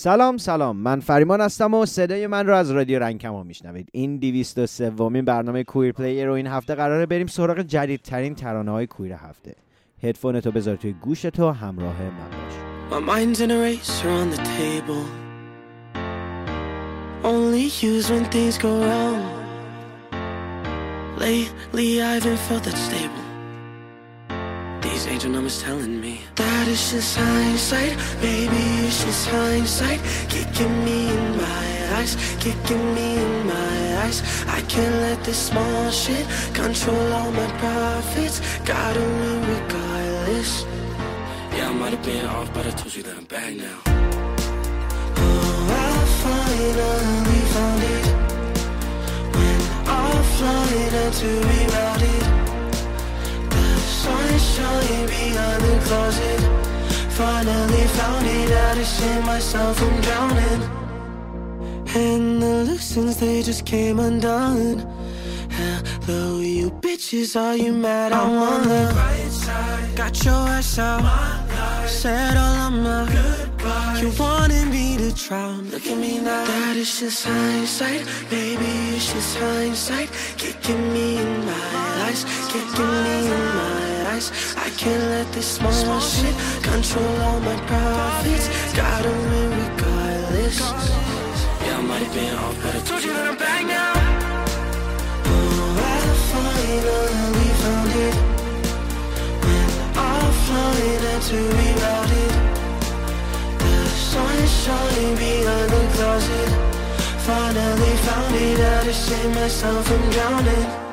[0.00, 0.76] سلام سلام.
[0.76, 3.88] من فریمان هستم و صدای من رو از رادیو رنگکما میشنوید.
[3.92, 8.86] این 203 سومین برنامه کویر پلیر رو این هفته قراره بریم سراغ جدیدترین ترانه های
[8.86, 9.54] کویر هفته.
[10.02, 12.54] هدفون تو بذار توی گوش تو همراه من باش.
[12.90, 15.04] My mind's in a race around the table.
[17.24, 19.22] Only use when things go wrong.
[21.26, 23.27] Lately I haven't felt that stable
[24.80, 26.20] These angel numbers telling me.
[26.36, 27.96] That it's just hindsight.
[28.20, 30.00] Baby, it's just hindsight.
[30.28, 32.16] Kicking me in my eyes.
[32.38, 34.22] Kicking me in my eyes.
[34.46, 38.40] I can't let this small shit Control all my profits.
[38.64, 40.64] Gotta win regardless.
[41.54, 43.78] Yeah, I might have been off But I told you that I'm back now.
[45.16, 48.06] Oh, I finally found it.
[49.34, 49.60] When
[49.98, 52.27] offline and to rerouted
[54.58, 56.40] sunshine behind the closet
[57.18, 60.62] Finally found it out to save myself from drowning.
[61.96, 64.86] And the lessons they just came undone.
[65.50, 68.12] Hello you bitches, are you mad?
[68.12, 71.88] I'm on the right side Got your ass out.
[71.88, 73.08] Said all I'm not.
[73.08, 73.98] Goodbye.
[74.00, 75.70] You wanted me to drown.
[75.70, 76.44] Look at me now.
[76.44, 78.06] That is just hindsight.
[78.30, 80.08] Baby, it's just hindsight.
[80.36, 82.22] Kicking me in my eyes.
[82.52, 88.48] Kicking me in my eyes I can't let this small, shit Control all my profits.
[88.74, 90.58] Gotta win regardless.
[90.58, 93.92] Yeah, I might have been off But I told you that I'm back now.
[95.24, 96.00] Oh, I
[96.32, 98.14] finally found it.
[99.46, 99.70] When
[100.10, 102.34] offline had to reroute it.
[103.62, 103.74] The
[104.10, 106.50] sunshine behind the closet.
[107.22, 110.87] Finally found it How to save myself from drowning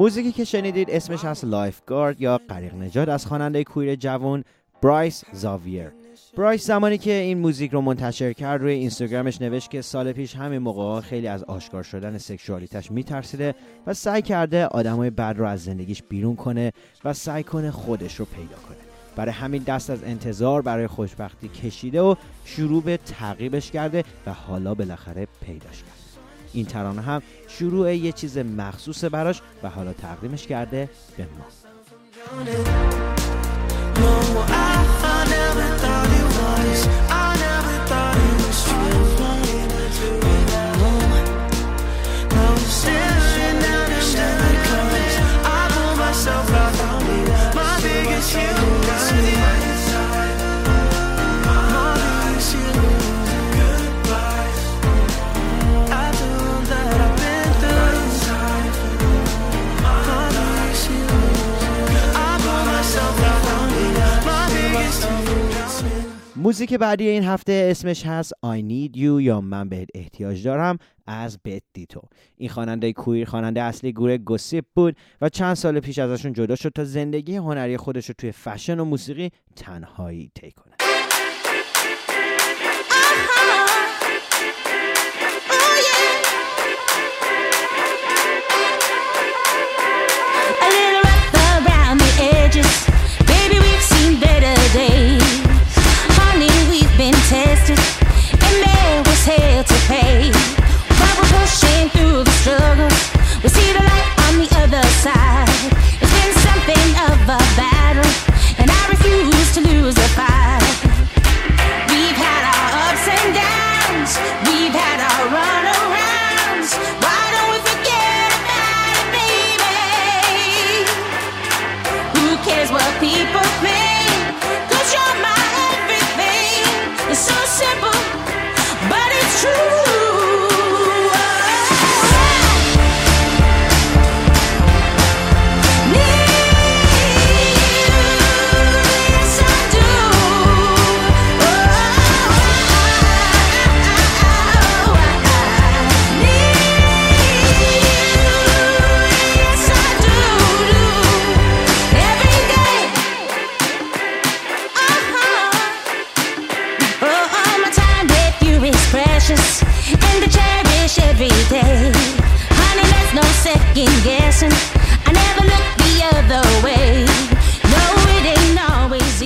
[0.00, 4.44] موزیکی که شنیدید اسمش هست Lifeguard یا غریق نجات از خواننده queer جوان
[4.82, 5.92] برایس زاویر.
[6.36, 10.58] برایس زمانی که این موزیک رو منتشر کرد روی اینستاگرامش نوشت که سال پیش همین
[10.58, 13.54] موقع خیلی از آشکار شدن sexuality ش میترسیده
[13.86, 16.72] و سعی کرده آدمای بد رو از زندگیش بیرون کنه
[17.04, 18.76] و سعی کنه خودش رو پیدا کنه.
[19.16, 22.14] برای همین دست از انتظار برای خوشبختی کشیده و
[22.44, 26.09] شروع به تعقیبش کرده و حالا بالاخره پیداش کرد
[26.52, 31.46] این ترانه هم شروع یه چیز مخصوص براش و حالا تقدیمش کرده به ما.
[66.42, 71.38] موزیک بعدی این هفته اسمش هست I Need You یا من بهت احتیاج دارم از
[71.44, 72.00] بت دیتو
[72.36, 76.72] این خواننده کویر خواننده اصلی گروه گوسیپ بود و چند سال پیش ازشون جدا شد
[76.74, 80.89] تا زندگی هنری خودش رو توی فشن و موسیقی تنهایی طی کنه.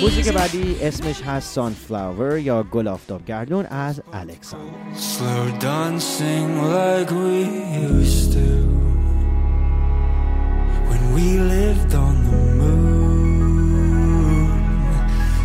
[0.02, 7.44] موزیک بعدی اسمش هست Sunflower یا گل آفتاب گردون از الکساندر Slow dancing like we
[7.94, 8.50] used to
[10.90, 13.70] When we lived on the moon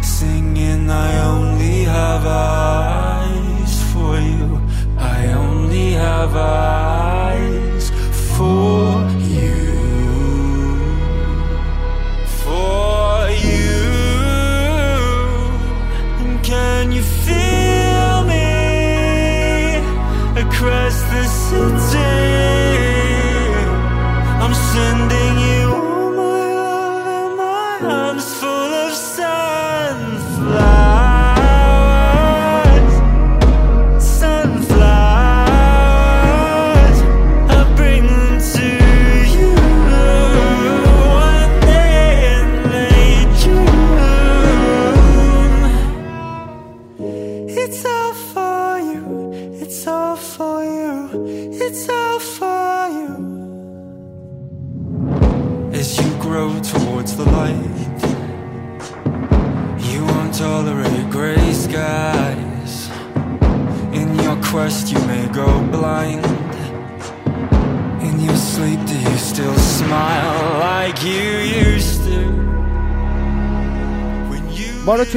[0.03, 3.08] Singing I only have eyes
[6.00, 7.90] have eyes
[8.38, 9.19] for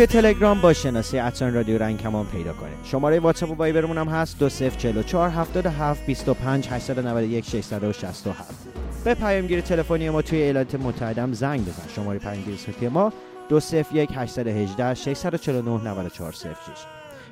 [0.02, 2.84] توی تلگرام با شناسه at sign رادیو رنگ کمان پیدا کنید.
[2.84, 8.54] شماره واتساپ و وایبرمون هم هست 2044 77 25 891 667
[9.04, 11.88] به پیامگیر تلفنی ما توی ایالات متحده زنگ بزن.
[11.96, 13.12] شماره پیامگیر صوتی ما
[13.48, 16.56] 201 818 649 9406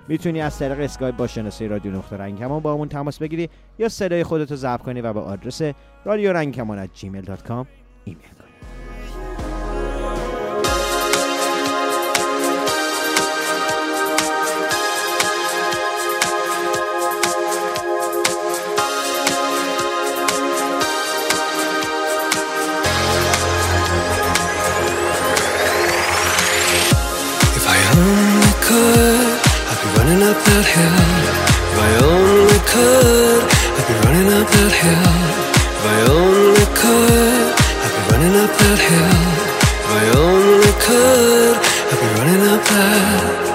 [0.08, 4.24] می‌تونی از طریق اسکایپ با شناسه رادیو نقطه رنگ کمان باهامون تماس بگیری یا صدای
[4.24, 5.62] خودتو ضبط کنی و به آدرس
[6.04, 6.88] رادیو رنگ کمان
[8.04, 8.39] ایمیل.
[30.46, 30.98] That hill.
[31.70, 33.42] If I only could,
[33.76, 35.40] I'd be running up that hill.
[35.76, 37.48] If I only could,
[37.84, 39.18] I'd be running up that hill.
[39.60, 41.56] If I only could,
[41.90, 43.49] I'd be running up that.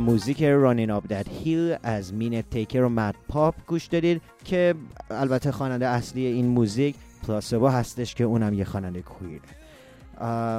[0.00, 4.74] موزیک Running Up That Hill از مین تیکر و مد پاپ گوش دادید که
[5.10, 9.40] البته خواننده اصلی این موزیک پلاسبو هستش که اونم یه خواننده queer.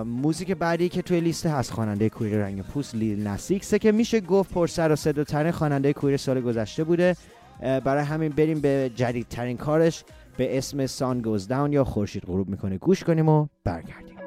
[0.03, 3.91] موزیک بعدی که توی لیست هست خواننده queer رنگین پوست Lil Nas X ه که
[3.91, 7.15] میشه گفت پر سر و صدا ترین خواننده queer سال گذشته بوده.
[7.61, 10.03] برای همین بریم به جدیدترین کارش.
[10.37, 12.77] به اسم Sun Goes Down یا خورشید غروب می‌کنه.
[12.77, 14.20] گوش کنیم و برگردیم.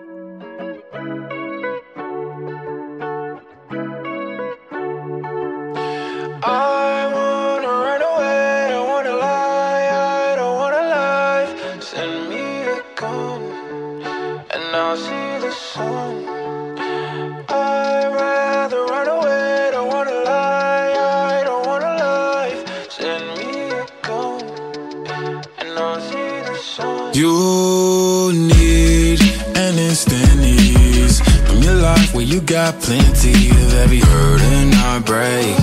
[32.14, 35.58] Where you got plenty of every hurt and heartbreak.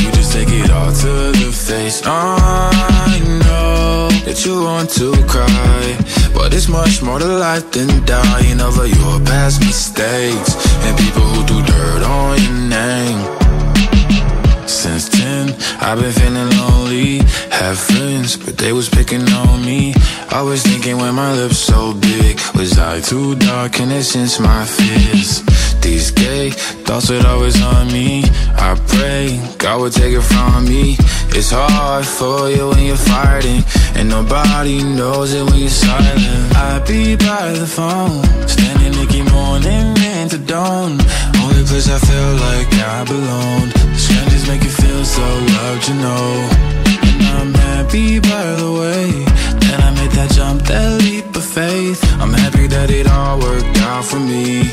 [0.00, 2.00] You just take it all to the face.
[2.06, 5.98] I know that you want to cry,
[6.32, 11.46] but it's much more to life than dying over your past mistakes and people who
[11.46, 13.20] do dirt on your name.
[14.66, 17.18] Since 10, I've been feeling lonely.
[17.50, 19.92] Have friends, but they was picking on me.
[20.30, 24.40] I was thinking when my lips so big, was I too dark and it since
[24.40, 25.42] my fears?
[25.80, 28.24] These gay thoughts would always on me.
[28.56, 30.96] I pray God would take it from me.
[31.32, 33.62] It's hard for you when you're fighting,
[33.94, 36.56] and nobody knows it when you're silent.
[36.56, 40.98] I be by the phone, standing Nicky morning into dawn.
[41.42, 43.70] Only place I feel like I belong.
[43.96, 46.50] Strangers make you feel so loved, you know.
[47.06, 49.39] And I'm happy by the way
[50.10, 52.00] made that jump, that leap of faith.
[52.20, 54.64] I'm happy that it all worked out for me.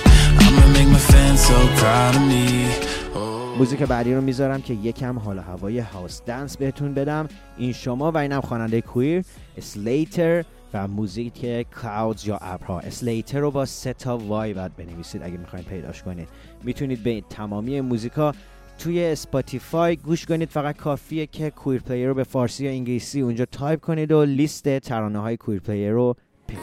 [3.58, 7.28] موزیک بعدی رو می‌ذارم که یکم حال هوای house dance بهتون بدم.
[7.58, 9.24] این شما و اینم خواننده queer
[9.58, 12.80] Slayyyter و موزیک Clouds یا ابرها.
[12.80, 16.28] Slayyyter رو با سه تا Y باید بنویسید اگه می‌خواین پیداش کنید.
[16.64, 18.34] می‌تونید به تمامی موزیکا
[18.78, 23.46] توی اسپاتیفای گوش کنید فقط کافیه که Queer Player رو به فارسی یا انگلیسی اونجا
[23.46, 26.16] تایپ کنید و لیست ترانه های Queer Player رو
[26.48, 26.62] پیدا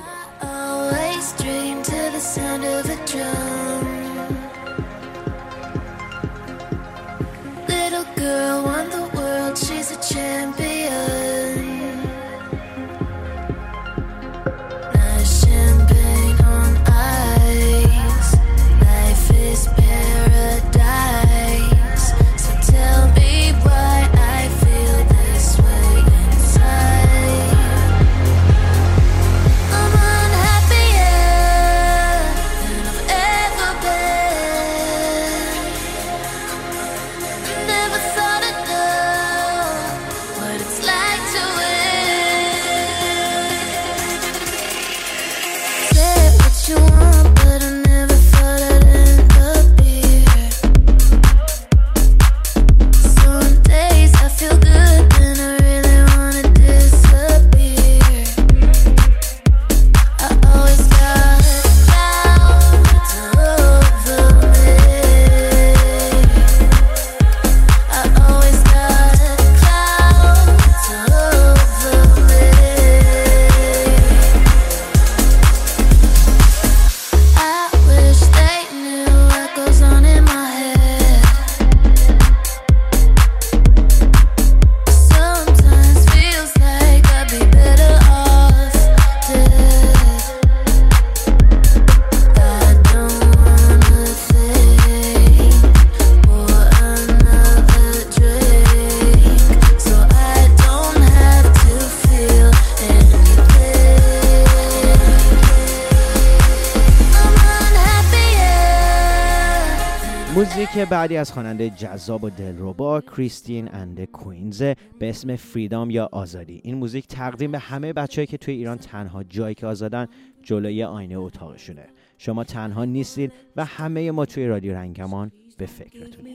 [110.85, 114.63] بعدی از خواننده جذاب و دلربا کریستین اند کوینز
[114.99, 116.61] به اسم فریدام یا آزادی.
[116.65, 120.07] این موزیک تقدیم به همه بچههایی که توی ایران تنها جایی که آزادن
[120.43, 121.87] جلوی آینه اتاقشونه.
[122.19, 126.35] شما تنها نیستید و همه ما توی رادیو رنگمان به فکرتونیم.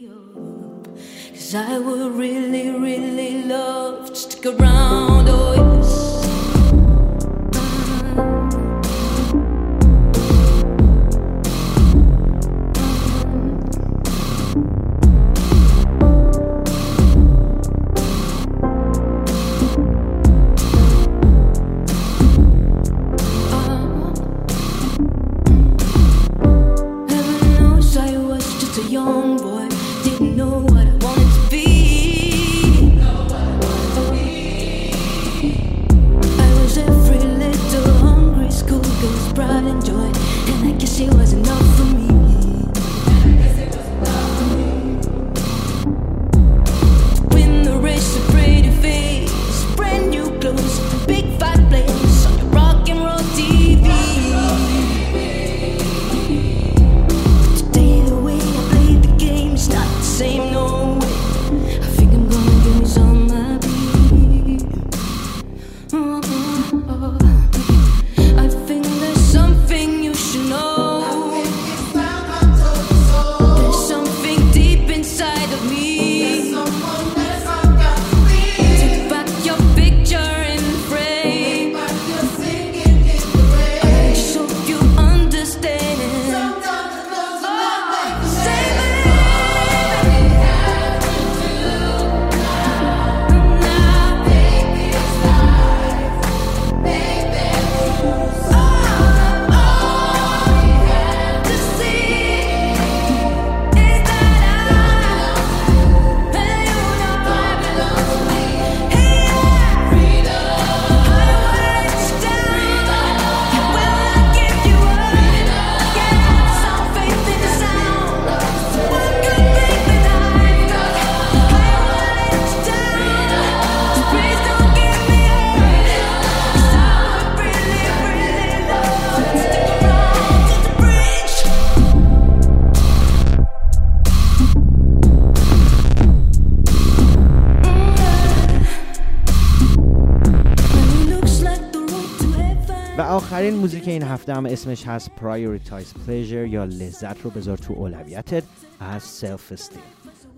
[143.50, 148.44] این موزیک این هفته هم اسمش هست Prioritize Pleasure یا لذت رو بذار تو اولویتت
[148.80, 149.82] از سلف استیم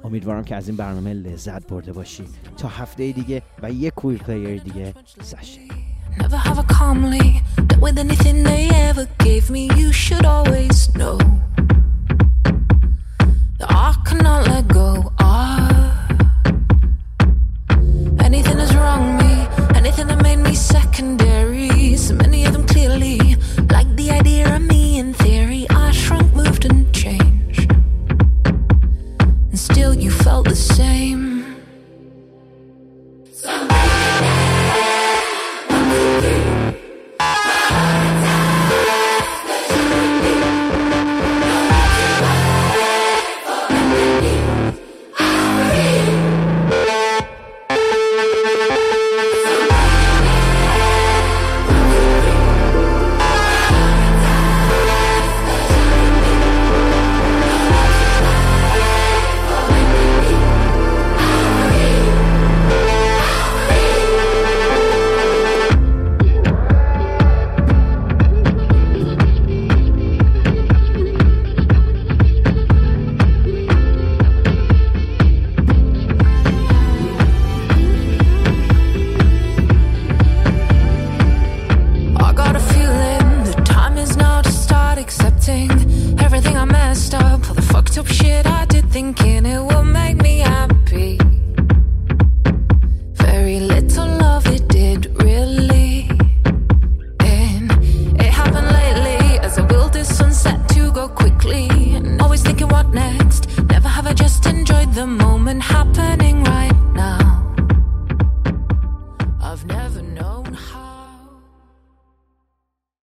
[0.03, 2.23] امیدوارم که از این برنامه لذت برده باشی
[2.57, 5.61] تا هفته دیگه و یک کویل پلیر دیگه سشه
[6.17, 9.63] Never have a calmly that with anything they ever gave me.
[9.81, 11.17] You should always know.